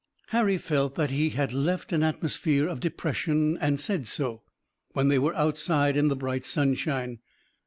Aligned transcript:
Harry 0.29 0.57
felt 0.57 0.95
that 0.95 1.11
he 1.11 1.29
had 1.29 1.53
left 1.53 1.91
an 1.93 2.01
atmosphere 2.01 2.67
of 2.67 2.79
depression 2.79 3.55
and 3.61 3.79
said 3.79 4.07
so, 4.07 4.41
when 4.93 5.09
they 5.09 5.19
were 5.19 5.35
outside 5.35 5.95
in 5.95 6.07
the 6.07 6.15
bright 6.15 6.43
sunshine. 6.43 7.19